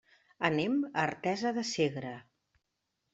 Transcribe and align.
Anem 0.47 0.77
a 0.87 0.87
Artesa 1.03 1.51
de 1.57 1.65
Segre. 1.73 2.15